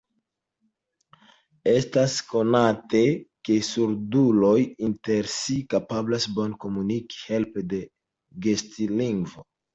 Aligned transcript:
Estas 1.73 2.15
konate, 2.31 3.01
ke 3.49 3.57
surduloj 3.67 4.55
inter 4.89 5.31
si 5.35 5.59
kapablas 5.75 6.27
bone 6.41 6.59
komuniki 6.67 7.23
helpe 7.29 7.67
de 7.77 7.85
gestlingvo. 8.49 9.49